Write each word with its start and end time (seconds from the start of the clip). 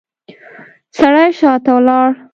سړی 0.97 1.29
شاته 1.39 1.75
لاړ. 1.87 2.09